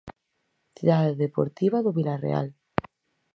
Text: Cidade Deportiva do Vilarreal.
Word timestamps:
Cidade 0.77 1.13
Deportiva 1.23 1.77
do 1.85 1.95
Vilarreal. 1.97 2.47